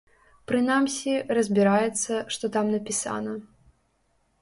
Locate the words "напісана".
2.75-3.39